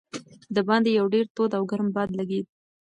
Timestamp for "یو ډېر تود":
0.99-1.51